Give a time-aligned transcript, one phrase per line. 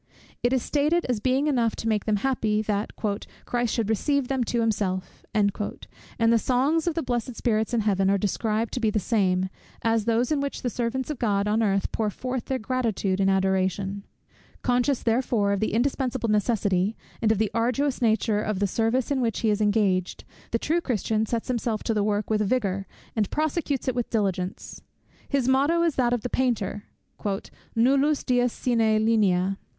[0.41, 2.95] It is stated as being enough to make them happy, that
[3.45, 8.09] "Christ should receive them to himself;" and the songs of the blessed spirits in Heaven
[8.09, 9.47] are described to be the same,
[9.83, 13.29] as those in which the servants of God on earth pour forth their gratitude and
[13.29, 14.03] adoration.
[14.63, 19.21] Conscious therefore of the indispensable necessity, and of the arduous nature of the service in
[19.21, 23.29] which he is engaged, the true Christian sets himself to the work with vigour, and
[23.29, 24.81] prosecutes it with diligence.
[25.29, 26.85] His motto is that of the painter;
[27.75, 29.59] "nullus dies sine linea."